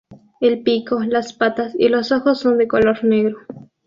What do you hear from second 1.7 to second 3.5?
y los ojos son de color negro.